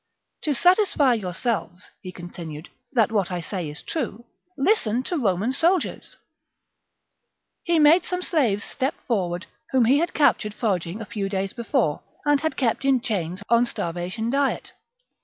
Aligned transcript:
"To 0.41 0.55
satisfy 0.55 1.13
yourselves," 1.13 1.91
he 2.01 2.11
continued, 2.11 2.69
"that 2.91 3.11
what 3.11 3.29
I 3.29 3.39
say 3.39 3.69
is 3.69 3.83
true, 3.83 4.25
listen 4.57 5.03
to 5.03 5.15
Roman 5.23 5.53
soldiers!" 5.53 6.17
He 7.65 7.77
made 7.77 8.05
some 8.05 8.23
slaves 8.23 8.63
step 8.63 8.95
forward, 9.07 9.45
whom 9.69 9.85
he 9.85 9.99
had 9.99 10.15
captured 10.15 10.55
foraging 10.55 11.01
a 11.01 11.05
few 11.05 11.29
days 11.29 11.53
before, 11.53 12.01
and 12.25 12.39
had 12.41 12.57
kept 12.57 12.83
in 12.83 12.99
chains 12.99 13.43
on 13.47 13.67
starvation 13.67 14.31
diet. 14.31 14.71